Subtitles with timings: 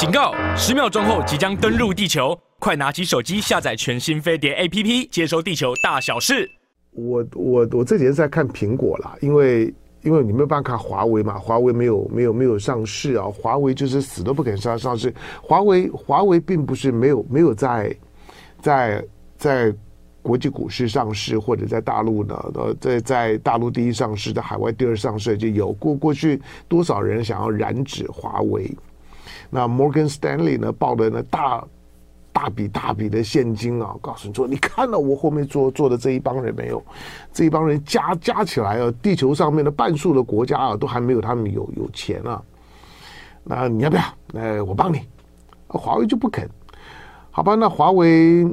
[0.00, 0.32] 警告！
[0.56, 6.50] 十秒钟后即将登陆地球，快拿起手机下载全新飞碟 APP，接收地球大小事。
[6.92, 15.12] 我我我这几天在看苹果啦，因为因为你没有办法看华为嘛，华为没有没有没有上市啊，华为就是死都不肯上上市。
[15.42, 17.94] 华为华为并不是没有没有在
[18.58, 19.04] 在
[19.36, 19.70] 在
[20.22, 28.74] 国际股市上市，或者在大陆呢，呃，在在大陆第一上市，在海外第二上市就有过过去多少人想要染指华为？
[29.50, 31.64] 那 Morgan Stanley 呢报的呢大
[32.32, 36.82] 大笔大笔的现金啊，告诉你说，你看到我后面坐坐的这一帮人没有？
[37.32, 42.40] 这一帮人加加起来啊，地球上面的半数的国家啊，都还没有他们有有钱啊。
[43.42, 44.02] 那你要不要？
[44.34, 45.00] 呃，我帮你。
[45.66, 46.48] 华为就不肯。
[47.32, 48.44] 好吧，那华为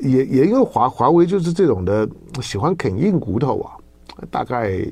[0.00, 2.08] 也也因为华华为就是这种的
[2.40, 3.78] 喜欢啃硬骨头啊。
[4.30, 4.84] 大概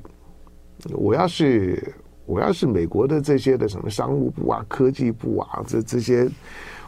[0.93, 1.93] 我要是。
[2.31, 6.31] 我要是美国的这些的什么商务部啊、科技部啊，这这些，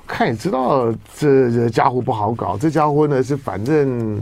[0.07, 2.57] 看也知道这这家伙不好搞。
[2.57, 4.21] 这家伙呢是反正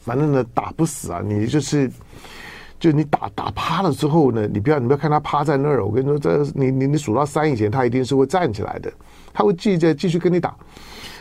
[0.00, 1.88] 反正呢打不死啊，你就是
[2.80, 8.92] 就你打打趴了之后呢，你不要你不要看他趴在那儿，我跟你说，这你你你数到三以前，他一定是会站起来的，
[9.32, 10.56] 他会继续继续跟你打。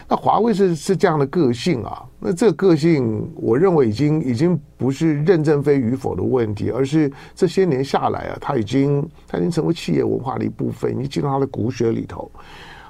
[0.07, 12.29] 那华为是是这样的个性啊，那这个个性，我认为已经已经不是任正非与否的问题，而是这些年下来啊，他已经他已经成为企业文化的一部分，已经进入他的骨血里头。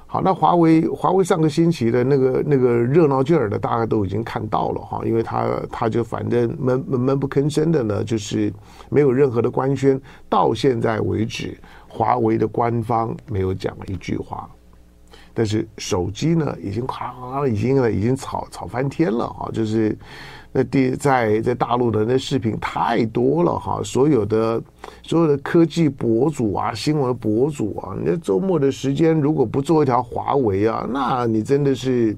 [0.07, 8.53] 好，那华为华为上个星期的那个那个热闹劲儿的，大家都已经看到了哈，因为他他就反正闷闷闷不吭声的呢，就是
[8.89, 9.99] 没有任何的官宣，
[10.29, 14.49] 到现在为止，华为的官方没有讲一句话。
[15.35, 19.49] 但是手机呢，已经咔，已经已经炒炒翻天了哈！
[19.51, 19.95] 就是
[20.53, 24.63] 那第在在大陆的那视频太多了哈，所有的
[25.03, 32.15] 所有的科技博主啊、新闻博主啊，你周末的时间如果不做一条华为啊，那你真的是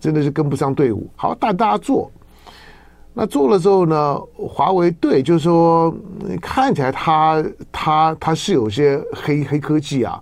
[0.00, 1.08] 真的是跟不上队伍。
[1.14, 2.10] 好，但大家做，
[3.14, 5.94] 那做了之后呢，华为对，就是说
[6.42, 10.20] 看起来它它它是有些黑黑科技啊。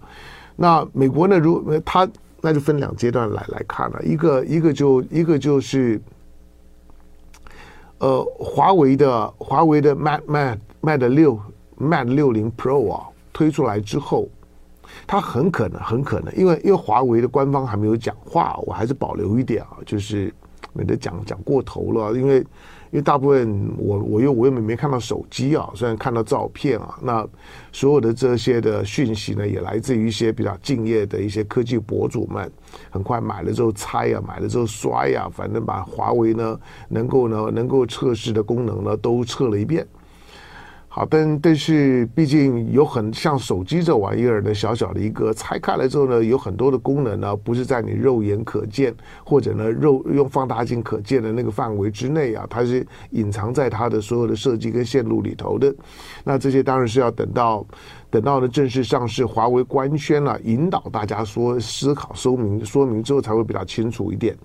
[0.55, 2.06] 那美国呢，如它。
[2.47, 6.01] 那就分两阶段来来看了，一个一个就一个就是，
[7.99, 11.41] 呃，华为的华为的 Mate Mate Mate 六
[11.77, 14.29] Mate 六零 Pro 啊推出来之后，
[15.09, 20.33] 它很可能很可能，因为因为华为的官方还没有讲话，我还是保留一点啊，就是
[20.73, 22.47] 免得讲讲过头了，因为。
[22.91, 27.27] 因为大部分我我又我又没没看到手机啊，虽然看到照片啊，那
[27.73, 32.51] 所有的这些的讯息呢，也来自于一些比较敬业的一些科技博主们，
[32.91, 36.59] 很快买了之后拆啊，买了之后摔呀，反正把华为呢
[36.89, 39.87] 能够呢能够测试的功能呢都测了一遍。
[40.97, 55.71] 好，但但是毕竟有很像手机这玩意儿的小小的一个拆开来之后呢，有很多的功能呢，不是在你肉眼可见或者呢肉用放大镜可见的那个范围之内啊，它是隐藏在它的所有的设计跟线路里头的。
[56.25, 57.67] 那这些当然是要等到。
[58.11, 64.37] 等到呢正式上市，华为官宣了，引导大家说思考说明说明之后才会比较清楚一点。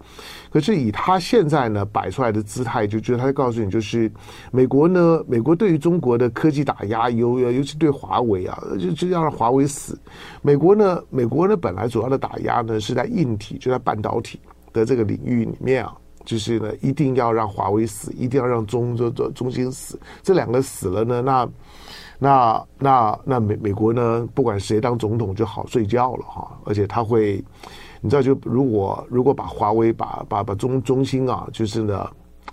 [0.51, 4.11] 可是以他现在呢摆出来的姿态，就觉得他就告诉你，就是
[4.51, 9.97] 美国呢，美国对于中国的科技打压，尤尤其对华为啊，就就要让华为死。
[10.41, 14.39] 美国呢，美国呢本来主要的打压呢是在硬体，就在半导体
[14.73, 15.95] 的这个领域里面啊，
[16.25, 21.47] 就是呢一定要让华为死，一定要让中中中中芯死，这两个死了呢，那。
[22.23, 24.27] 那那那美美国呢？
[24.35, 27.43] 不管谁当总统就好睡觉了哈，而且他会，
[27.99, 32.07] 你知道，就如果如果把华为把把把中中心啊，就是呢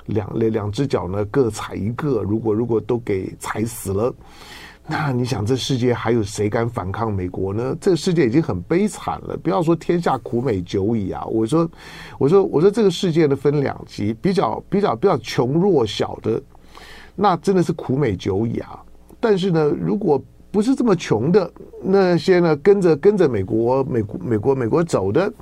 [0.06, 4.14] 两两两只脚呢各踩一个，如果如果都给踩死了，
[4.86, 7.76] 那你想这世界还有谁敢反抗美国呢？
[7.78, 11.26] 这个世界已经很悲惨了，不要说天下苦美久矣啊！
[11.26, 11.70] 我说
[12.16, 16.42] 我说我说这个世界呢分两极，比较比较比较穷弱小的，
[17.14, 18.82] 那真的是苦美久矣啊！
[19.20, 21.50] 但是呢，如果不是这么穷的
[21.82, 25.32] 那些呢，跟着跟着美国、美国、美国、美国走的，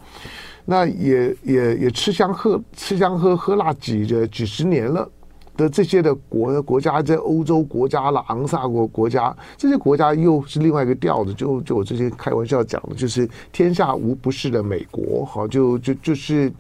[0.64, 5.08] 那也也也吃香喝吃香喝喝辣几这几十年了。
[5.56, 11.32] 的这些的国国家，在欧洲国家了、昂萨国国家，这些国家又是另外一个调子。
[11.34, 16.52] 就就我之前开玩笑讲的，就是天下无不是的美国，好，就就就是，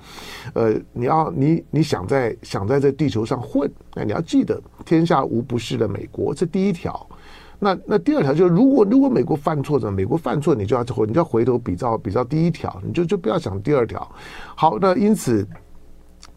[0.54, 7.06] 呃，你要你你想在想在这地球上混，那你要记得天下无不是的美国，这第一条。
[7.58, 9.90] 那那第二条就是，如果如果美国犯错的？
[9.90, 14.06] 美国犯错，你就要回，你就要回头比照比照第一条，你就就不要想第二条。
[14.54, 15.46] 好，那因此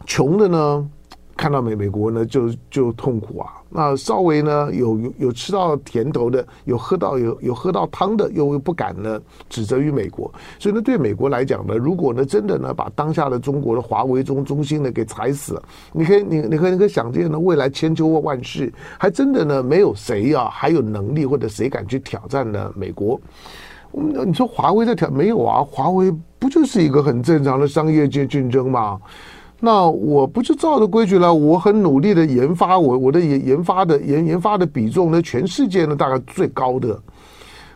[0.05, 0.89] 穷的呢，
[1.39, 3.47] 看到美美国呢就就痛苦啊。
[3.69, 9.17] 那稍微呢有有吃到甜头的，有喝到有有喝到汤的，又不敢呢
[9.49, 10.29] 指责于美国。
[10.59, 15.63] 所以呢，对美国来讲呢，如果呢真的呢把当下的中国的华为中中心呢给踩死了，
[15.93, 23.17] 你可以你你可以你可以想见呢，未来千秋万世还真的呢没有谁啊还有能力或者谁敢去挑战呢美国。
[23.91, 25.63] 你说华为在挑没有啊？
[25.63, 28.99] 华为不就是一个很正常的商业界竞争吗？
[29.61, 31.33] 那我不就照着规矩了？
[31.33, 36.97] 我很努力的研发，我我的研研发的研研发的比重呢，全世界呢大概最高的。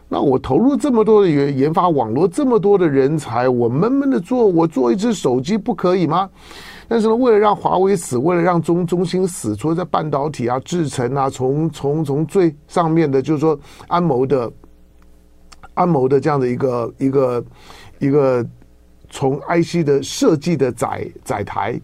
[0.08, 6.30] 那我投入这么多的研研发网络，这么多的人才，我闷闷的做，我做一只手机不可以吗？
[6.88, 14.50] 但是呢，为了让华为死，为了让中中兴死，除了在半导体啊、制程啊，从从从最上面的，就是说安谋的
[15.74, 17.44] 安谋的这样的一个一个
[18.00, 18.46] 一个。
[19.14, 21.80] 从 IC 的设计的载载台，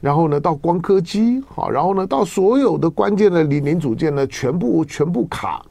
[0.00, 5.62] 然后呢到光刻机，好，然后呢到所有的关键的零零组件呢全部全部卡。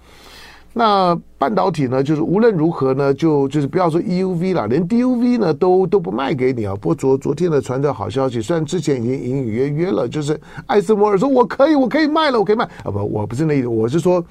[0.73, 6.75] 那半导体呢，就是无论如何呢，就就是不要说 EUV 了，连 DUV 呢都都不卖给你啊。
[6.75, 12.91] 不过昨昨天呢传着好消息，虽然之前已经隐隐约约了，就是艾斯摩尔说我可以，我可以卖了，我可以卖啊。
[12.91, 14.23] 不，我不是那意思，我是说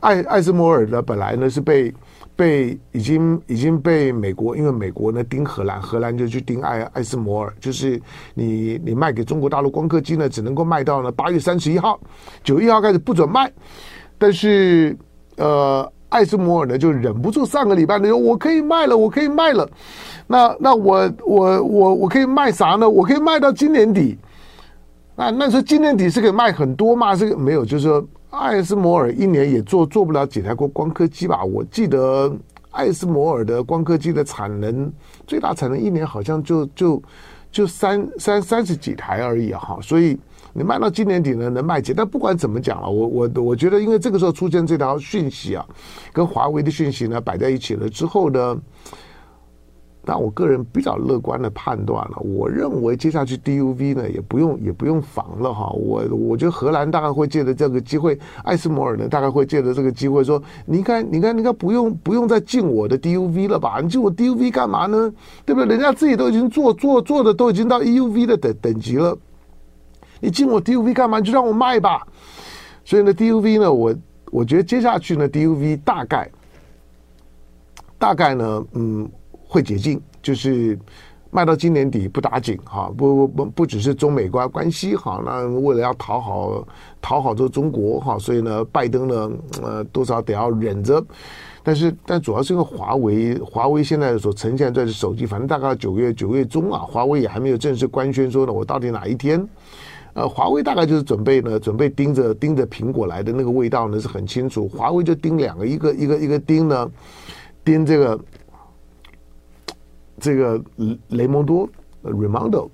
[0.00, 1.94] 艾艾斯摩尔呢本来呢是被。
[2.36, 8.00] 被已经已经被美国，因为美国呢盯荷兰，荷兰就去盯艾艾斯摩尔，就是
[8.34, 11.98] 你你卖给中国大陆光刻机呢，只能够卖到呢八月三十一号，
[12.44, 13.50] 九月一号开始不准卖。
[14.18, 14.94] 但是
[15.36, 19.66] 呃，艾斯摩尔呢就忍不住上个礼拜呢说，我可以卖了，我可以卖了。
[20.26, 22.88] 那那我我我我可以卖啥呢？
[22.88, 24.18] 我可以卖到今年底。
[25.16, 27.16] 那那时候今年底是可以卖很多吗？
[27.16, 28.06] 这个没有，就是说。
[28.38, 31.42] 艾斯摩尔一年也做做不了几台光光刻机吧？
[31.44, 32.30] 我记得
[32.70, 34.92] 艾斯摩尔的光刻机的产能
[35.26, 37.02] 最大产能一年好像就就
[37.50, 40.18] 就三三三十几台而已哈，所以
[40.52, 41.94] 你卖到今年底呢能卖几？
[41.94, 45.66] 但不管怎么讲了，我我我觉得，因为这个时候出现这条讯息啊，
[46.12, 48.56] 跟华为的讯息呢摆在一起了之后呢。
[50.08, 63.80] 但我个人比较乐观的判断了，我认为接下去 DUV 呢也不用也不用防了哈，我我觉得荷兰大概会借着这个机会，艾斯摩尔呢大概会借着这个机会说，你看你看你看不用不用再进我的 DUV 了吧？
[63.82, 65.12] 你进我 DUV 干嘛呢？
[65.44, 65.70] 对不对？
[65.70, 69.18] 人家自己都已经做做做的都已经到 EUV 的等等级了，
[70.20, 71.18] 你进我 DUV 干嘛？
[71.18, 72.06] 你就让我卖吧。
[72.84, 73.92] 所以呢，DUV 呢，我
[74.30, 76.30] 我觉得接下去呢，DUV 大概
[77.98, 79.10] 大概呢，嗯。
[79.46, 80.78] 会解禁，就是
[81.30, 86.66] 卖到今年底不打紧哈，不不不不只是中美关关系哈，那为了要讨好
[87.00, 89.30] 讨好这个中国哈，所以呢，拜登呢
[89.62, 91.04] 呃多少得要忍着，
[91.62, 99.46] 但是但主要是因为华为华为现在所呈现在的手机，反正大概九月九月中啊，华为也还没有正式官宣说呢，我到底哪一天，
[100.14, 106.90] 呃，华为大概就是准备呢，准备盯着盯着苹果来的那个味道呢是很清楚，华为就盯两个，一个一个一个盯呢，
[107.64, 108.18] 盯这个。
[110.18, 110.62] 这个
[111.08, 111.68] 雷蒙多
[112.02, 112.68] Raimondo，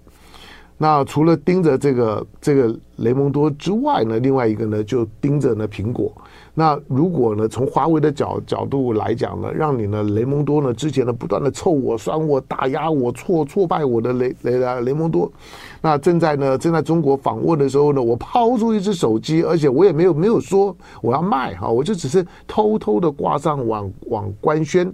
[0.78, 6.12] 那除了盯着这个这个雷蒙多之外呢，另外一个呢就盯着呢苹果。
[6.54, 15.32] 那如果呢从华为的角角度来讲呢，让你呢雷蒙多呢之前呢不断的臭我、酸我、打压我、挫挫败我的雷雷啊雷蒙多，
[15.80, 24.92] 那正在呢正在中国访问的时候呢，我抛出一只手机，而且我也没有没有说我要卖哈，我就只是偷偷的挂上网网官宣。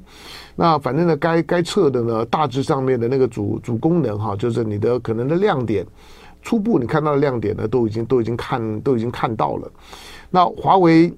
[0.54, 5.86] 那反正呢，该该测的呢，大致上面的那个主主功能哈，就是你的可能的亮点，
[6.42, 9.70] 初步你看到的亮点呢，都已经都已经看都已经看到了。
[10.30, 11.12] 那华为。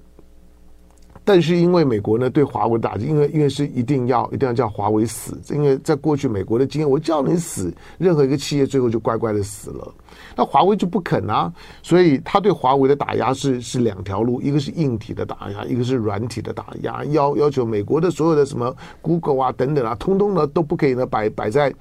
[1.23, 9.93] 但是因为美国呢对华为打击，因为因为是一定要一定要叫华为死，因为在过去美国的经验，我叫你死，任何一个企业最后就乖乖的死了。
[10.35, 21.71] 那华为就不肯啊，所以他对华为的打压是是两条路，一个是硬体的打压，一个是软体的打压，要要求美国的所有的什么 Google 啊等等啊，通通呢都不可以呢摆摆在，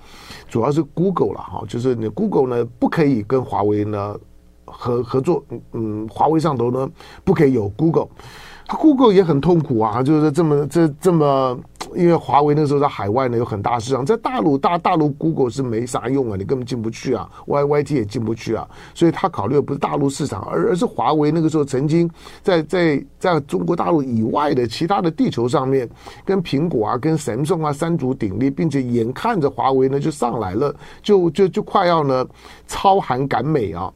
[0.48, 4.16] 主要是 Google 了哈，就是你 Google 呢不可以跟华为呢
[4.64, 5.42] 合合作，
[5.72, 6.88] 嗯，华为上头呢
[7.24, 8.08] 不可以有 Google。
[8.78, 11.58] Google 也很痛苦啊，就是这么这这么，
[11.94, 22.08] 因为华为那时候在海外呢有很大市场，在大陆大大陆 Google 是没啥用啊，你根本进不去啊，YYT 也进不去啊，所以他考虑的不是大陆市场，而而是华为那个时候曾经
[22.42, 25.88] 在在在中国大陆以外的其他的地球上面，
[26.24, 32.26] 跟苹果啊、跟 Samsung 啊三足鼎立，并且眼看着华为呢就上来了，就就就快要呢
[32.66, 33.92] 超韩赶美啊。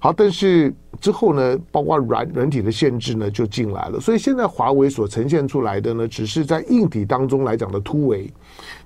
[0.00, 3.98] 好，但是之后呢，包括软软体的限制呢，就进来了。
[3.98, 8.32] 所以现在华为所呈现出来的呢，只是在硬体当中来讲的突围，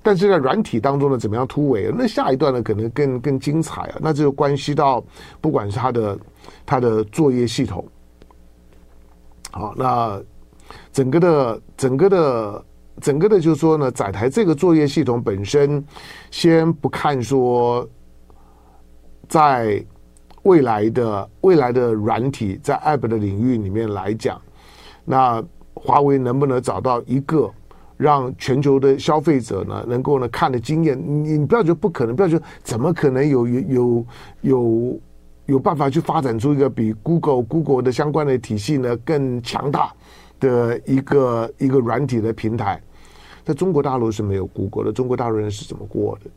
[0.02, 1.92] 但是在软体当中呢，怎么样突围？
[1.94, 3.98] 那下一段呢，可能更更精彩啊！
[4.00, 5.04] 那这就关系到，
[5.38, 6.18] 不管是它的
[6.64, 7.86] 它的作业系统。
[9.50, 10.18] 好，那
[10.92, 12.64] 整个的整个的
[13.02, 15.84] 整个的，就是说呢，载台这个作业系统本身，
[16.30, 17.86] 先不看说，
[19.28, 19.84] 在
[20.42, 24.40] 未来的未来的软体在 App 的领域里面来讲，
[25.04, 25.42] 那
[25.74, 27.50] 华为能不能找到一个
[27.96, 30.98] 让全球的消费者呢能够呢看得经验？
[30.98, 34.06] 你你不要觉得不可能，不要觉得怎么可能有有有
[34.40, 35.00] 有。
[35.46, 39.92] 有办法去发展出一个比 Google Google 的相关的体系呢更强大
[40.38, 42.80] 的一个一个软体的平台，
[43.44, 46.30] 在中国大陆是没有 Google 的，中国大陆人是怎么过的？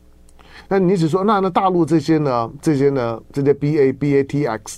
[0.67, 2.51] 那你只说那那大陆这些呢？
[2.61, 3.21] 这些呢？
[3.31, 4.77] 这些 BA BATX，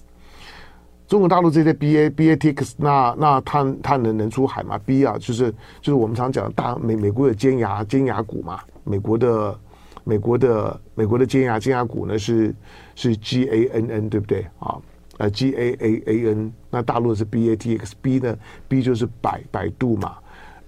[1.07, 9.57] 中国大陆这些 BA BATX，那那它它能能出海吗？B 啊，就是就是我们常讲的大美美国的尖牙尖牙股嘛，美国的。
[10.03, 12.55] 美国的美国的尖牙尖牙股呢是
[12.95, 14.79] 是 G A N N 对不对啊？
[15.17, 18.33] 呃 G A A A N，那大陆是 B A T X，B 呢
[18.69, 20.15] B 就是百百度嘛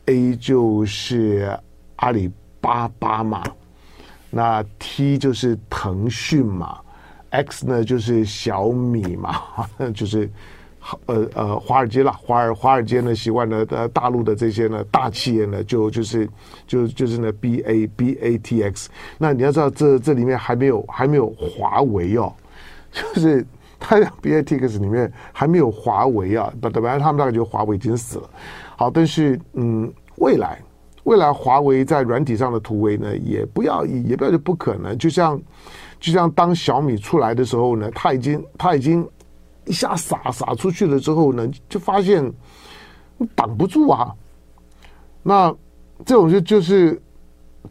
[0.08, 1.58] ，A 就是
[1.96, 3.42] 阿里巴巴嘛，
[4.30, 6.78] 那 T 就是腾讯嘛
[7.30, 9.42] ，X 呢就是小米嘛，
[9.94, 10.30] 就是。
[11.08, 16.28] 呃呃，华尔街啦，华尔华尔街呢，习惯呢，呃，大陆的这些呢，大企业呢，就就是
[16.66, 18.90] 就就是呢，B A B A T X。
[19.18, 22.34] 那你要知道这，这里面还没有还没有华为哦，
[23.14, 23.46] 就是
[23.78, 28.30] 它 B A T X 里面还没有华为啊，本本来他们大概觉得华为已经死了。
[28.78, 30.58] 好，但是嗯，未来
[31.04, 34.98] 未来华为在软体上的突围呢，也不要也不要就不可能。
[34.98, 35.42] 就像
[36.00, 39.08] 就像当小米出来的时候呢，它已经它已经。
[39.66, 42.34] 一下撒撒出去了之后呢，就发现
[43.36, 44.12] 挡不住啊。
[45.22, 45.56] 那
[46.04, 47.00] 这种就就是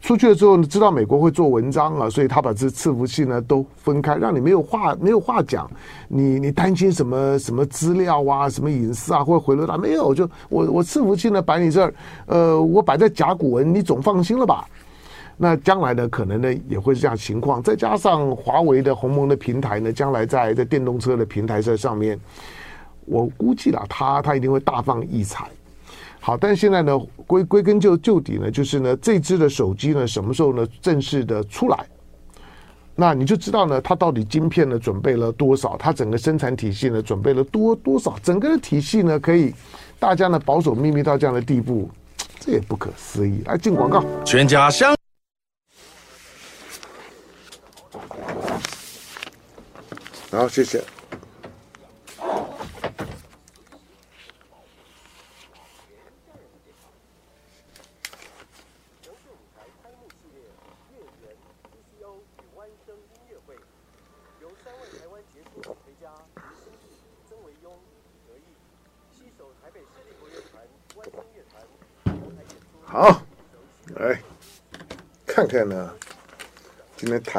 [0.01, 5.69] 出去了之后呢，知道美国会做文章啊，所以他把这伺服器呢都分开，让你没有话没有话讲。
[6.07, 10.13] 你你担心什么什么资料啊，什么隐私啊，或者回流他没有？
[10.13, 11.93] 就我我伺服器呢摆你这儿，
[12.27, 14.65] 呃，我摆在甲骨文，你总放心了吧？
[15.35, 17.61] 那将来呢，可能呢也会是这样情况。
[17.63, 22.19] 再加上华为的鸿蒙的平台呢，将来在在电动车的平台这上面，
[23.05, 25.49] 我估计了，它它一定会大放异彩。
[26.21, 31.85] 好，但是现在呢，归归根究究底呢，就是呢，这支的手机呢，什么时候呢正式的出来？
[32.93, 35.77] 那你就知道呢，它到底晶片呢准备了多少？
[35.77, 38.19] 它整个生产体系呢准备了多多少？
[38.21, 39.55] 整个的体系呢可以
[39.97, 41.89] 大家呢保守秘密到这样的地步，
[42.41, 43.41] 这也不可思议。
[43.45, 44.93] 来进广告，全家香。
[50.29, 50.83] 好，谢谢。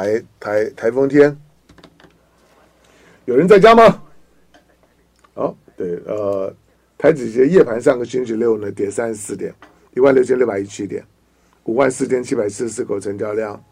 [0.01, 1.37] 台台台风天。
[3.25, 4.03] 有人在家吗？
[5.35, 6.51] 哦，对，呃，
[6.97, 9.53] 台指期夜盘上个星期六呢，跌三十四点，
[9.93, 11.05] 一万六千六百一七点，
[11.65, 13.63] 五万四千七百四十四口成交量。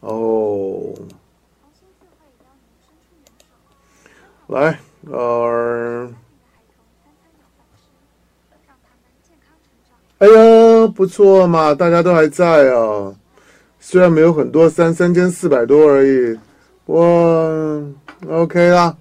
[0.00, 0.94] 哦，
[4.46, 4.78] 来，
[5.10, 6.14] 呃，
[10.18, 10.32] 哎呀，
[10.96, 13.14] 不错嘛，大家都还在啊。
[13.78, 16.38] 虽然没有很多，三三千四百多而已，
[16.86, 16.98] 哇
[18.28, 18.96] ，OK 啦，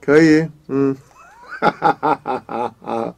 [0.00, 0.94] 可以，嗯，
[1.60, 3.14] 哈哈哈哈哈哈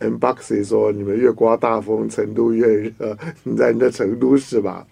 [0.00, 4.84] ！Nboxy 说你们越刮大风，成都越热，你 在你的成都是吧？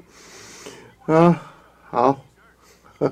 [1.07, 1.43] 啊，
[1.91, 2.21] 好，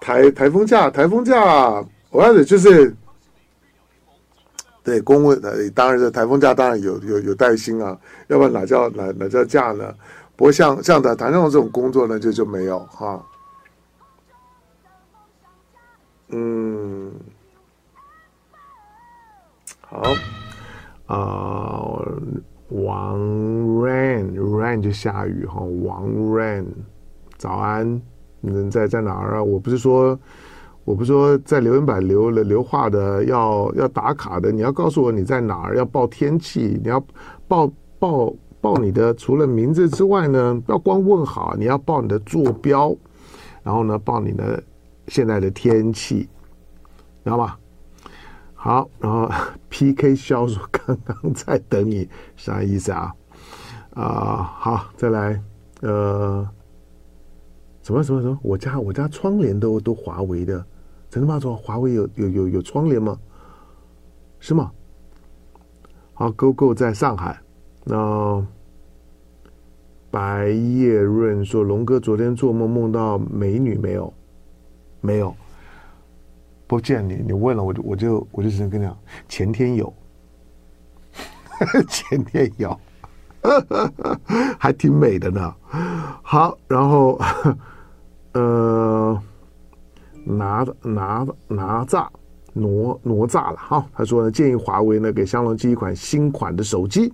[0.00, 2.94] 台台风假，台风假，我要的就是。
[4.84, 7.96] 对，公务呃，当然是台风假，当然有有有带薪啊，
[8.26, 9.94] 要不然哪叫哪哪叫假呢？
[10.34, 13.24] 不过像像的台上这种工作呢，就就没有哈。
[16.30, 17.12] 嗯，
[19.80, 20.02] 好
[21.06, 22.18] 啊、呃，
[22.70, 23.20] 王
[23.82, 26.64] rain rain 就下雨哈，王 rain
[27.36, 28.02] 早安，
[28.40, 29.42] 你在在哪儿啊？
[29.42, 30.18] 我不是说。
[30.84, 37.02] 我不是说在留言板留了留话的要要打卡的，你要告诉我你在哪儿，要报天气，你要
[37.46, 42.94] 报报报你的除了名字之外呢，不要光问好，你要报你的坐标，
[43.62, 44.60] 然后呢报你的
[45.06, 46.28] 现在的天气，
[47.22, 47.56] 知道吗？
[48.54, 49.30] 好，然后
[49.68, 53.12] PK 销售刚刚在等你，啥意思啊？
[53.94, 55.40] 啊、好，再来，
[55.82, 56.48] 呃。
[57.82, 58.38] 什么什么什么？
[58.44, 60.64] 我家我家窗帘都都华为的，
[61.12, 61.38] 真的吗？
[61.38, 63.18] 说华为有有有有窗帘吗？
[64.40, 64.72] 是吗？
[66.14, 67.38] 好，Go Go 在上海。
[67.84, 68.42] 那
[70.10, 74.10] 白叶润说：“龙哥昨天做梦梦到美女没有？
[75.02, 75.36] 没有。
[76.66, 78.96] 不见你，你问了我就我就我就只能跟你讲，
[79.28, 79.92] 前天有，
[81.90, 82.80] 前天有，
[84.58, 85.54] 还挺美的呢。
[86.22, 87.20] 好，然后
[88.32, 89.22] 呃，
[90.24, 92.08] 拿拿拿炸。”
[92.54, 92.68] 哪
[93.02, 97.10] 哪吒了哈，他说呢，建议华为呢给香龙寄一款新款的手机，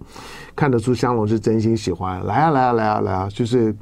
[0.56, 2.20] 看得出香龙是真心喜欢。
[2.26, 3.72] 来啊来啊来啊来啊，就是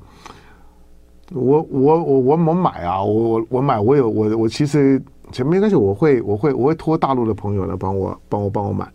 [1.32, 5.02] 我我我我我买啊，我我我买，我有我我其实
[5.32, 8.86] 前面没关系，我会我会我会托大陆的朋友来帮我帮我帮我买，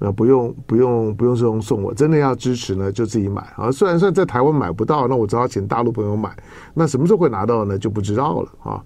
[0.00, 3.70] 那不用不用不用这种送我，真的要支持呢就自己买啊。
[3.70, 6.36] 虽然说在台湾买不到，那我只好请大陆朋友买，
[6.74, 7.78] 那什么时候会拿到呢？
[7.78, 8.82] 就不知道了啊。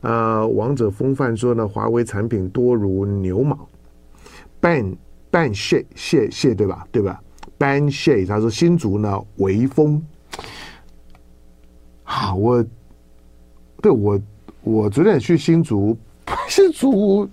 [0.00, 3.58] 呃，王者风范说呢，华为产品多如牛毛。
[4.60, 4.96] ban
[5.30, 6.86] ban She 谢谢对吧？
[6.92, 7.20] 对吧
[7.58, 10.00] ？ban 谢他说新竹呢微风。
[12.04, 12.64] 好，我
[13.82, 14.20] 对我
[14.62, 15.96] 我昨天去新竹，
[16.48, 17.28] 新竹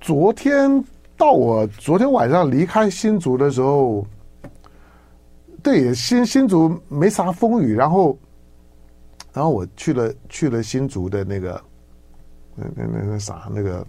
[0.00, 0.84] 昨天
[1.16, 4.04] 到我昨天晚上离开新竹的时候，
[5.62, 8.18] 对，新新竹没啥风雨，然后。
[9.34, 11.60] 然后我去了去了新竹的那个
[12.54, 13.86] 那那那那啥那个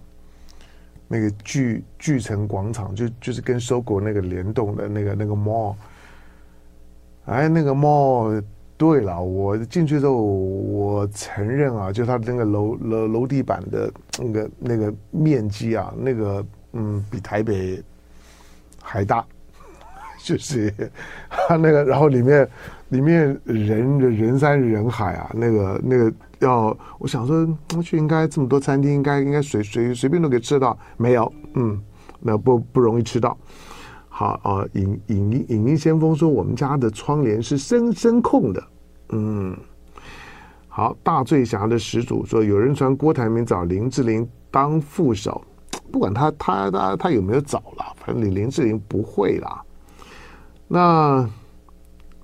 [1.08, 5.76] 那个巨巨城广场，就就是跟搜狗那个联动的那个那个 mall。
[7.26, 8.44] 哎，那个 mall，
[8.76, 17.80] 对了，我进去之后，我承认啊，就它那个楼楼楼地板的那个那个面积啊，那个嗯，比台北
[18.82, 19.24] 还大，
[20.24, 20.74] 就是
[21.30, 22.50] 它那个，然后里面。
[22.90, 31.82] 里面人人山人海啊，那个那个要，我想说，我去应该这么多餐厅，应该应该随随随便都可以吃到，没有，嗯，
[32.20, 33.36] 那不不容易吃到。
[34.08, 38.64] 好啊，影影影音先锋说，我们家的窗帘是声声控的，
[39.10, 39.58] 嗯，
[40.68, 45.44] 好，大醉侠的始祖说，有人传郭台铭找林志玲当副手，
[45.92, 49.64] 不管他他他他有没有找了，反正林林志玲不会啦，
[50.68, 51.28] 那。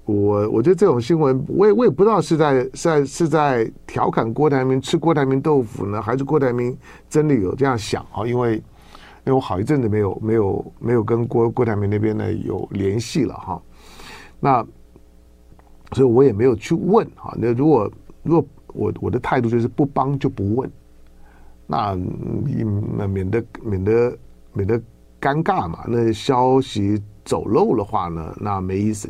[0.05, 6.75] 我我觉得这种新闻，我也我也不知道是在是在是在调侃郭台铭吃郭台铭豆腐呢，还是郭台铭
[7.07, 8.25] 真的有这样想啊？
[8.25, 8.63] 因为因
[9.25, 13.61] 为我好一阵子没有没有没有跟郭郭台铭那边呢有联系了哈，
[14.39, 14.65] 那
[15.91, 17.33] 所以我也没有去问哈。
[17.37, 17.91] 那如果
[18.23, 20.69] 如果我我的态度就是不帮就不问，
[21.67, 21.95] 那
[22.97, 24.17] 那免得免得
[24.53, 24.81] 免得
[25.21, 25.85] 尴尬嘛。
[25.87, 29.07] 那消息走漏的话呢，那没意思。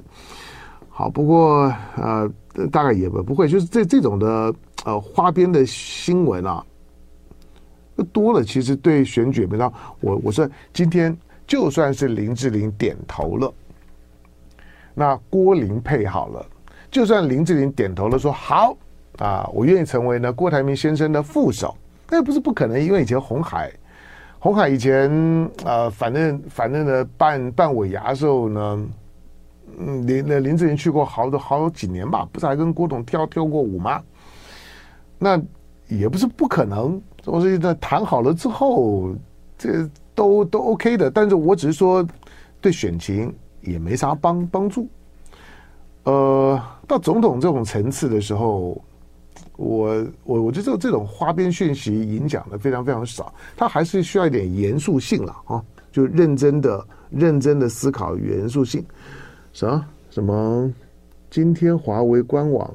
[1.01, 2.31] 好，不过呃，
[2.71, 4.53] 大概也不不会，就是这这种的
[4.85, 6.63] 呃花边的新闻啊，
[8.13, 8.43] 多了。
[8.43, 13.51] 其实对选举没到，我我说今天就算是林志玲点头了，
[14.93, 16.45] 那郭林配好了，
[16.91, 18.77] 就算林志玲点头了，说好
[19.17, 21.75] 啊，我愿意成为呢郭台铭先生的副手，
[22.11, 23.71] 那也不是不可能，因为以前红海，
[24.37, 25.09] 红海以前
[25.65, 28.87] 呃，反正反正呢办办尾牙的时候呢。
[29.79, 34.01] 嗯，林那林志玲去过好多好几年吧，不是还跟郭董跳跳过舞吗？
[35.17, 35.41] 那
[35.87, 37.01] 也不是不可能。
[37.25, 39.13] 我是在谈好了之后，
[39.57, 41.11] 这都都 OK 的。
[41.11, 42.05] 但是我只是说，
[42.59, 43.31] 对选情
[43.61, 44.87] 也没啥帮帮助。
[46.03, 48.81] 呃，到总统这种层次的时候，
[49.57, 58.83] 我我我觉得这这种花边讯息影响的非常非常少，他还是需要一点严肃性了啊，就认真的认真的思考严肃性。
[59.53, 59.85] 啥？
[60.09, 60.71] 什么？
[61.29, 62.69] 今天华为官网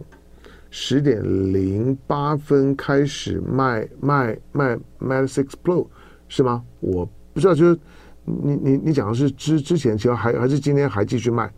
[0.70, 5.86] 十点零八分开始卖卖卖 Mate Six Pro
[6.28, 6.64] 是吗？
[6.80, 7.78] 我不知道，就是
[8.24, 11.52] 你你你讲的是之之前，其实还还是今天还继续卖。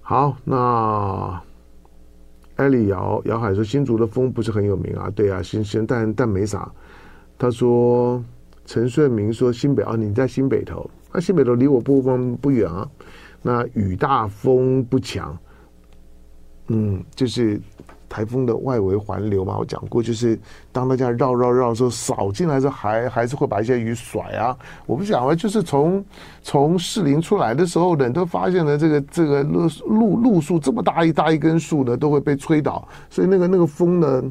[0.00, 1.40] 好，那
[2.56, 6.70] 艾丽瑶姚海说新竹的风不是很有名啊，对啊，新鲜，但但没啥。
[7.38, 8.22] 他说
[8.64, 12.88] 陈顺明说新北啊，你在新北投，那、啊、新北投离我不方不远啊。
[13.42, 15.36] 那雨大风不强，
[16.68, 17.60] 嗯，就是
[18.08, 19.56] 台风的外围环流嘛。
[19.58, 20.38] 我讲过，就是
[20.72, 24.56] 当大家绕绕绕的时候，扫进来的时候还还是会把一些雨甩啊。
[24.86, 26.04] 我不讲了，就是从
[26.42, 32.86] 从士林出来的时候呢，都发现了这个这个路路路树这么大一大一根树呢，都会被吹倒。
[33.08, 34.22] 所以那个那个风呢，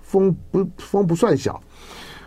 [0.00, 1.60] 风不风不算小。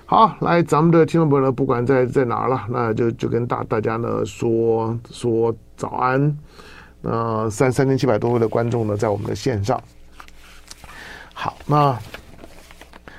[0.06, 6.38] 好，来咱们的听众朋友呢，不管在在哪儿了，那就就跟大大家呢说说早安。
[7.02, 9.82] 那三三千七百多位的观众呢，在我们的线上。
[11.34, 11.98] 好，那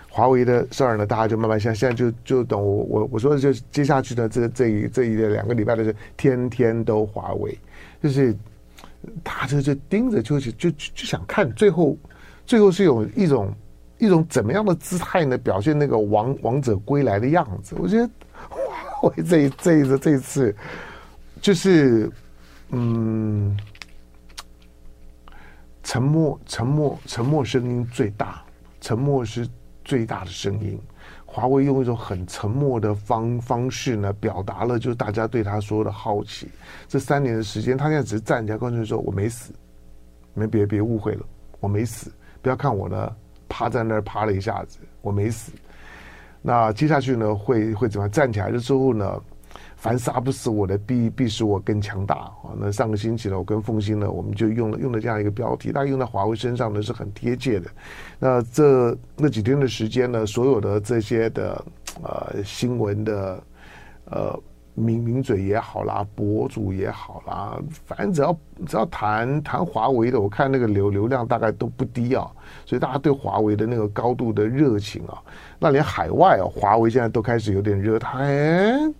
[0.08, 7.58] 华为的事儿呢，大家就慢慢现现在就就等我我我说的就是接下去的这这一这一两个礼拜的是天天都华为，
[8.00, 8.32] 就是
[9.24, 11.96] 他就就盯着就就就就想看最后
[12.46, 13.52] 最后是有一种
[13.98, 15.36] 一种怎么样的姿态呢？
[15.36, 17.74] 表现那个王王者归来的样子。
[17.80, 18.08] 我觉得
[18.48, 20.54] 华为这一这这次
[21.40, 22.08] 就是
[22.72, 23.56] 嗯。
[25.82, 28.42] 沉默，沉默，沉默声音最大。
[28.80, 29.48] 沉默是
[29.84, 30.78] 最大的声音。
[31.26, 36.48] 华为用一种很沉默的方方式呢，表达了就是大家对他说的好奇。
[36.88, 39.52] 这三年的时间，他现在只是站起来，告诉你说：“我没死，
[40.34, 41.24] 你们别别误会了，
[41.58, 42.12] 我没死。
[42.40, 43.14] 不要看我呢，
[43.48, 45.52] 趴在那儿趴了一下子，我没死。”
[46.42, 48.10] 那接下去呢，会会怎么样？
[48.10, 49.20] 站起来了之后呢？
[49.82, 52.54] 凡杀不死我的，必必使我更强大啊！
[52.56, 57.68] 那上个星期呢，我跟凤馨呢，我们就用了用了这样一个标题，大概用在华为身上呢是很贴切的。
[58.20, 61.64] 那这那几天的时间呢，所有的这些的
[62.00, 63.42] 呃新闻的
[64.04, 64.40] 呃
[64.74, 72.30] 名名嘴也好啦，博主也好啦，反正只要只要谈谈华为的，我看那个流流量大概都不低啊。
[72.64, 75.18] 所以大家对华为的那个高度的热情啊，
[75.58, 78.94] 那连海外啊，华为现在都开始有点热谈。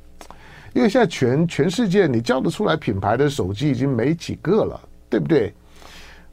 [0.74, 4.80] 因为现在全全世界你叫得出来品牌的手机已经没几个了，
[5.11, 5.52] 对不对？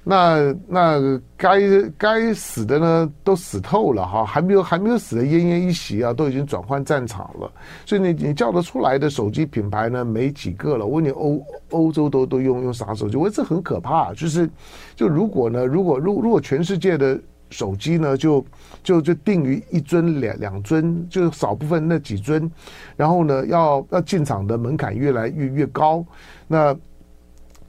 [0.03, 1.59] 那那该
[1.97, 7.51] 该死的呢都死透了哈，还没有还没有死的奄奄一息啊，都已经转换战场了。
[7.85, 10.85] 所以你你叫得出来的手机品牌呢没几个了。
[10.85, 13.17] 我问你欧欧洲都都用用啥手机？
[13.17, 14.13] 我这很可怕。
[14.13, 14.49] 就是
[14.95, 17.19] 就如果呢，如果如如果全世界的。
[17.49, 18.45] 手机呢，就
[18.83, 22.49] 就就定于一尊两两尊，就少部分那几尊，
[22.95, 26.05] 然后呢，要要进场的门槛越来越越高。
[26.47, 26.75] 那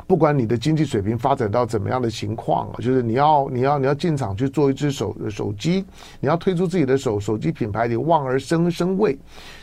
[0.06, 5.84] 不管你的经济水平发展到怎么样的情况啊，就是你要你要你要进场去做一只手手机，
[6.18, 9.16] 你要推出自己的手手机品牌，你望而生生畏，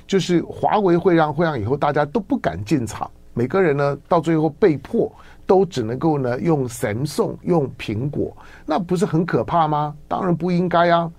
[0.08, 5.12] 就是华为会让会让以后大家都不敢进场，每个人呢到最后被迫。
[5.48, 9.96] 都只能够呢用神送用苹果，那不是很可怕吗？
[10.08, 11.10] 当然不应该啊。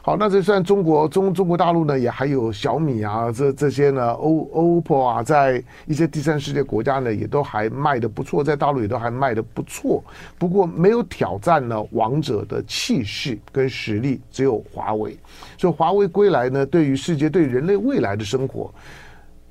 [0.00, 10.02] 好，那这算中国中中国大陆呢，也还有小米啊，这这些呢，O OPPO 啊，在一些第三世界国家呢，也都还卖得不错，在大陆也都还卖得不错。
[10.38, 15.14] 不过没有挑战呢王者的气势跟实力，只有华为。
[15.58, 18.72] 所以华为归来呢，对于世界对人类未来的生活。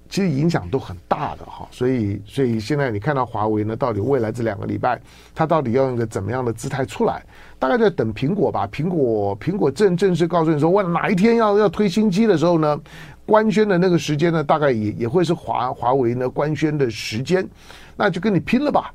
[0.10, 5.00] 其实影响都很大的哈，所以所以现在你看到华为呢，到底未来这两个礼拜，
[5.36, 7.24] 它到底要用一个怎么样的姿态出来？
[7.60, 8.68] 大概在等苹果吧。
[8.68, 12.80] 苹果苹果正正式告诉你说，我哪一天要要推新机的时候呢，
[13.26, 17.48] 官宣的那个时间呢，大概也也会是华华为呢官宣的时间，
[17.96, 18.94] 那就跟你拼了吧。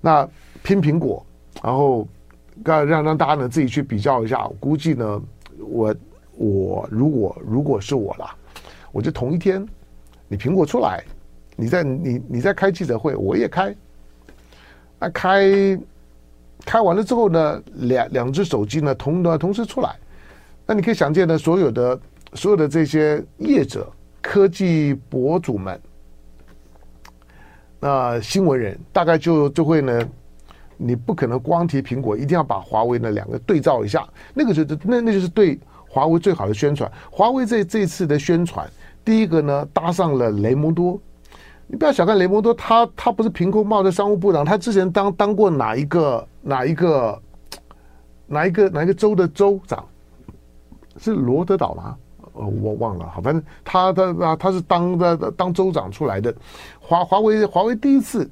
[0.00, 0.28] 那
[0.62, 1.24] 拼苹果，
[1.62, 2.06] 然后
[2.64, 4.46] 让让让大家呢自己去比较一下。
[4.46, 5.22] 我估计呢，
[5.58, 5.94] 我
[6.36, 8.30] 我如果如果是我了，
[8.92, 9.66] 我就同一天。
[10.28, 11.02] 你苹果出来，
[11.56, 13.74] 你在你你在开记者会，我也开。
[15.00, 15.80] 那开
[16.66, 19.96] 开完了之后呢，两两只手机呢同的同时出来，
[20.66, 22.00] 那你可以想见呢，所有的
[22.34, 25.80] 所有的这些业者、科技博主们，
[27.80, 30.06] 那新闻人大概就就会呢，
[30.76, 36.90] 你不可能光提苹果，一定要把华为呢两个对照一下，那个就是那那就是对华为最好的宣传。
[37.10, 38.68] 华为这这次的宣传。
[39.04, 41.00] 第一个呢，搭上了雷蒙多。
[41.70, 47.22] 你不要小看雷蒙多，他他不是凭空冒的商务部长，他之前当当过哪一个哪一个
[48.26, 49.84] 哪一个哪一个州的州长？
[50.96, 51.94] 是罗德岛吗？
[52.32, 53.06] 呃，我忘了。
[53.10, 56.34] 好，反正他他啊，他是当的当州长出来的。
[56.80, 58.26] 华华为华为第一次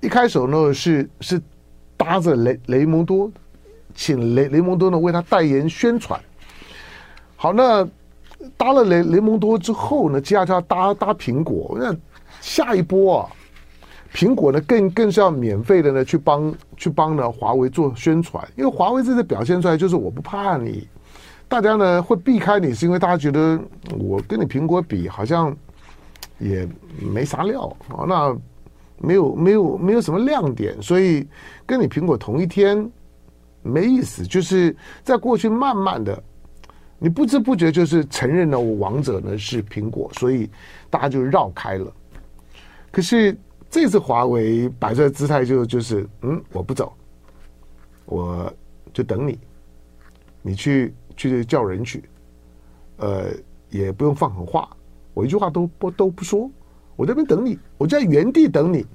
[0.00, 1.42] 一开手呢，是是
[1.96, 3.28] 搭着雷雷蒙多，
[3.96, 6.20] 请雷雷蒙多呢为他代言宣传。
[7.34, 7.84] 好，那。
[8.56, 11.76] 搭了雷雷蒙多之后呢，接下来搭搭苹果。
[11.78, 11.94] 那
[12.40, 13.28] 下一波啊，
[14.14, 20.86] 苹果呢更更是要免费的呢去帮去帮呢华为做宣传，因为华为这次表现出来就是我不怕你，
[21.48, 23.58] 大家呢会避开你，是因为大家觉得
[23.98, 25.54] 我跟你苹果比好像
[26.38, 26.68] 也
[27.00, 28.36] 没啥料啊，那
[28.98, 31.26] 没有没有没有什么亮点，所以
[31.64, 32.88] 跟你苹果同一天
[33.62, 36.22] 没意思，就是在过去慢慢的。
[36.98, 40.48] 你不知不觉就是承认了我王者呢是苹果，所以
[40.88, 41.92] 大家就绕开了。
[42.90, 43.36] 可是
[43.68, 46.92] 这次华为摆出来的姿态就就是，嗯，我不走，
[48.06, 48.52] 我
[48.92, 49.38] 就等你，
[50.40, 52.02] 你去去叫人去，
[52.96, 53.26] 呃，
[53.68, 54.68] 也不用放狠话，
[55.12, 56.50] 我一句话都不都不说，
[56.96, 58.86] 我这边等你，我就在原地等你。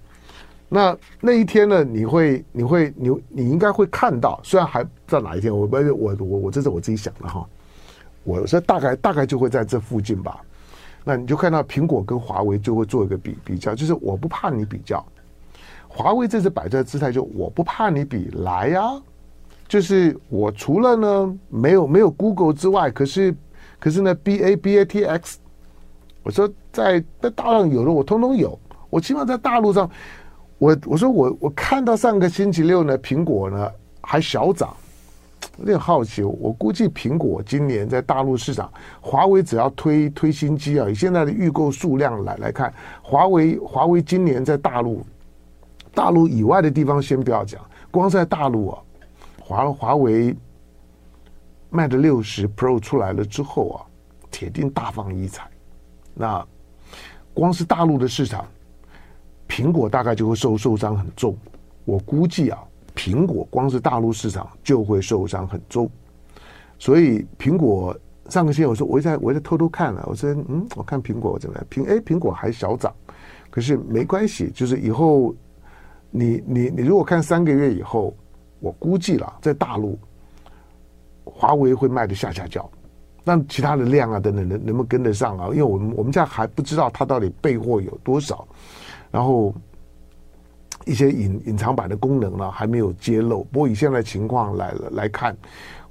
[0.73, 7.47] 那那一天呢，你会你会你你应该会看到，虽然还不知道哪一天，我我我我我这是我自己想的哈，
[8.23, 10.39] 我说大概大概就会在这附近吧。
[11.03, 15.03] 那你就看到苹果跟华为就会做一个比比较，就是我不怕你比较，
[15.88, 19.01] 华为这次摆在姿态就我不怕你比，来呀、
[19.67, 23.36] 就是我除了呢没有没有 Google 之外，可是
[23.79, 25.39] 可是呢 B A B A T X，
[26.21, 28.60] 我说在在大陆有的我通通有，
[28.91, 29.89] 我起码在大陆上，
[30.60, 33.67] 我我说我我看到上个星期六呢苹果呢
[34.01, 34.71] 还小涨。
[35.62, 45.06] 有点好奇，我估计苹果今年在大陆市场，华为只要推推新机啊，以现在的预购数量来来看，华为华为今年在大陆，
[45.93, 48.80] 大陆以外的地方先不要讲，光在大陆啊，
[49.39, 50.36] 华华为
[51.71, 53.86] Mate 六十 Pro 出来了之后啊，
[54.32, 55.47] 铁定大放异彩。
[56.15, 56.43] 那
[57.36, 58.47] 光是大陆的市场，
[59.47, 61.38] 苹果大概就会受受伤很重，
[61.86, 62.58] 我估计啊。
[62.95, 65.89] 苹果光是大陆市场就会受伤很重，
[66.77, 67.95] 所以苹果
[68.30, 71.65] 上个星期我说我在我在偷偷看了，我说嗯，我看苹果怎么样？
[71.69, 72.93] 苹哎，苹果还小涨，
[73.49, 75.34] 可是没关系，就是以后
[76.10, 78.13] 你你你如果看三个月以后，
[78.60, 79.97] 我估计了在大陆
[81.23, 82.69] 华为会卖的下下叫，
[83.23, 85.47] 那其他的量啊等等能能不能跟得上啊？
[85.49, 88.47] 因为我们我们家还不知道它到底备货有多少，
[89.10, 89.54] 然后。
[90.91, 93.45] 一些隐隐藏版的功能呢，还没有揭露。
[93.45, 95.36] 不过以现在情况来来看，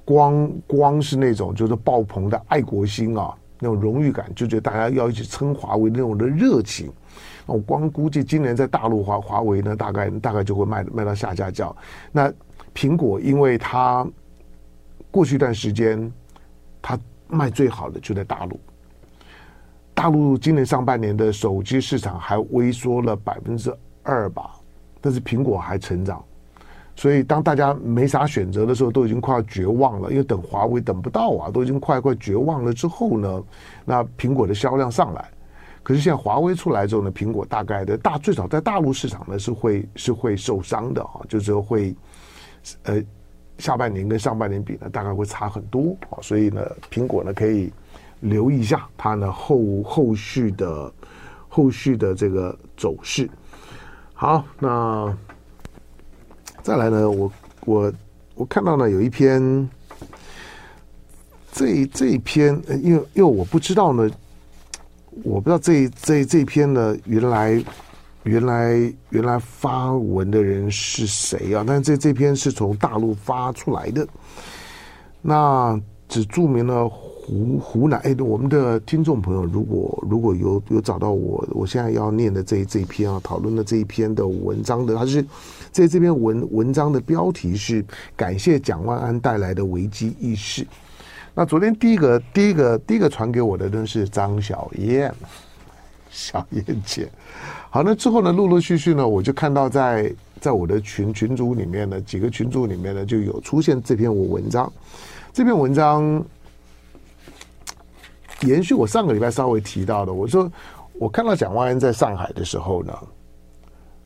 [0.05, 6.91] 光光是那种就是爆棚的爱国心啊，那种荣誉感，就觉得大家要一起称华为那种的热情。
[7.47, 11.75] 我光估计今年在大陆华华为呢，大概大概就会卖卖到下家叫。
[12.11, 12.31] 那
[12.75, 14.07] 苹果，因为它
[15.09, 16.11] 过去一段时间
[16.81, 18.59] 它卖最好的就在大陆，
[19.93, 24.51] 大陆今年上半年的手机市场还微缩了百分之二吧。
[25.01, 26.23] 但是苹果还成长，
[26.95, 30.11] 所以当大家没啥选择的时候，都已经快要绝望了。
[30.11, 33.43] 因为等华为等不到啊，都已经快快绝望了之后呢，
[33.83, 35.27] 那苹果的销量上来。
[35.83, 41.95] 可是现在华为出来之后呢，苹果大概的大最少在大陆市场呢是会是会受伤的啊，就是会
[42.83, 43.01] 呃
[43.57, 46.21] 下半年跟上半年比呢，大概会差很多啊。
[46.21, 46.61] 所以呢，
[46.91, 47.73] 苹果呢可以
[48.19, 50.93] 留意一下它呢后后续的
[51.49, 53.27] 后续的这个走势。
[54.21, 55.17] 好，那
[56.61, 57.09] 再来呢？
[57.09, 57.31] 我
[57.65, 57.91] 我
[58.35, 59.67] 我看到呢有一篇，
[61.51, 62.53] 这这一篇，
[62.83, 64.07] 因为因为我不知道呢，
[65.23, 67.65] 我不知道这这这篇呢，原来
[68.21, 71.63] 原来原来发文的人是谁啊？
[71.65, 74.07] 但是这这篇是从大陆发出来的，
[75.19, 76.87] 那只注明了。
[77.31, 85.25] 湖湖南哎，我们的听众朋友，如果如果有有找到我，我现在要念的这这一篇啊，讨论的这一篇的文章的，它是
[85.71, 87.85] 这这篇文文章的标题是
[88.17, 90.67] 感谢蒋万安带来的危机意识。
[91.33, 95.09] 那昨天第一个第一个第一个传给我的呢是张小燕，
[96.09, 97.07] 小燕姐。
[97.69, 104.69] 好，那之后呢，陆陆续续呢，我就看到在在我的群群组里面呢，几个群组里面呢，就有出现这篇文章，
[105.31, 106.21] 这篇文章。
[108.41, 110.51] 延续我上个礼拜稍微提到的，我说
[110.93, 112.93] 我看到蒋万安在上海的时候呢，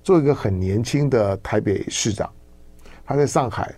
[0.03, 2.29] 做一个很年轻的台北市长，
[3.05, 3.73] 他在上海，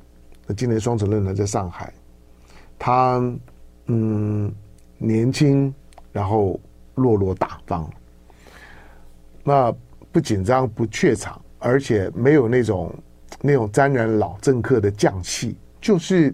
[0.45, 1.93] 那今年双城论坛在上海，
[2.79, 3.21] 他
[3.85, 4.51] 嗯
[4.97, 5.73] 年轻，
[6.11, 6.59] 然后
[6.95, 7.89] 落落大方，
[9.43, 9.73] 那
[10.11, 12.95] 不紧张不怯场，而且没有那种
[13.41, 16.33] 那种沾染老政客的匠气，就是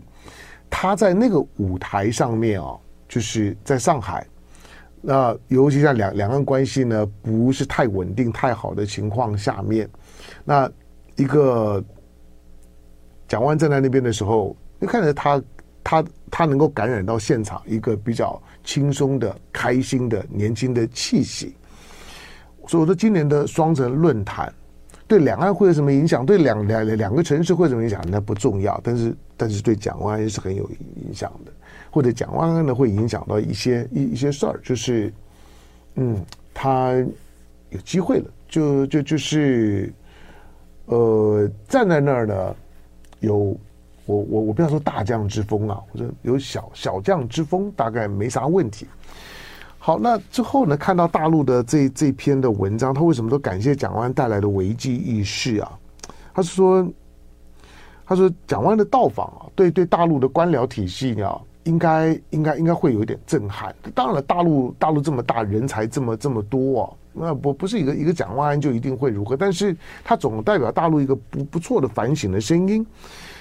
[0.70, 2.80] 他在那个舞台上面、哦。
[3.14, 4.26] 就是在上海，
[5.00, 9.88] 那尤其在两两岸关系呢不是太稳定、太好的情况下面，
[10.44, 10.68] 那
[11.16, 11.84] 一个
[13.28, 15.44] 蒋万站在那边的时候，你看着他，
[15.84, 21.56] 他他能够感染到现场一个比较轻松的、开心的、年轻的气息。
[22.66, 24.52] 所以我说，今年的双城论坛
[25.08, 26.26] 对两岸会有什么影响？
[26.26, 28.04] 对两两两个城市会有什么影响？
[28.10, 30.68] 那不重要，但是但是对蒋万安是很有
[31.06, 31.52] 影响的。
[31.94, 35.14] 或者蒋万安呢，会影响到一些一一些事儿，就是，
[35.94, 36.20] 嗯，
[36.52, 36.94] 他
[37.70, 39.94] 有机会了，就就就是，
[40.88, 42.56] 呃，站在那儿呢，
[43.20, 43.56] 有
[44.08, 48.88] 我我我不要说大将之风啊，或者有小小将之风，大概没啥问题。
[49.78, 55.72] 好，那之后呢，看到大陆的这这篇的文章，他为什么都感谢蒋万安带来的危机意识啊？
[56.34, 56.92] 他是说，
[58.04, 61.40] 他说蒋万的到访啊，对对大陆的官僚体系啊。
[61.64, 63.76] 应该应该应该会有一点震撼。
[63.94, 72.86] 当然了，大陆大陆这么大，人才这么这么多啊，那不不是一个一个蒋万安就一定会如何，但是他总代表大陆一个不不错的反省的声音。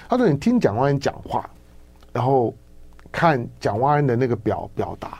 [0.09, 1.49] 他说：“你听蒋万安讲话，
[2.11, 2.53] 然后
[3.11, 5.19] 看蒋万安的那个表表达，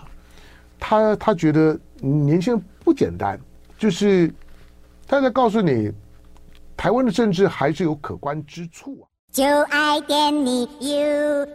[0.79, 3.39] 他他觉得年轻人不简单，
[3.77, 4.31] 就是
[5.07, 5.91] 他在告诉你，
[6.77, 11.47] 台湾的政治还是有可观之处啊。”就爱点你 UFO